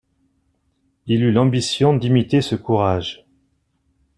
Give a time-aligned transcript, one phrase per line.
[1.05, 3.27] Il eut l'ambition d'imiter ce courage.